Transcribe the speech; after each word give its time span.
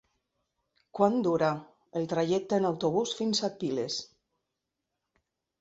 Quant 0.99 1.17
dura 1.27 1.49
el 2.01 2.09
trajecte 2.13 2.59
en 2.63 2.67
autobús 2.71 3.15
fins 3.21 3.45
a 3.49 3.51
Piles? 3.61 3.99